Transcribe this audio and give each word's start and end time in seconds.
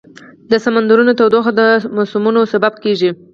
د 0.51 0.53
سمندرونو 0.65 1.11
تودوخه 1.19 1.51
د 1.59 1.61
موسمونو 1.95 2.39
سبب 2.53 2.73
کېږي. 2.83 3.11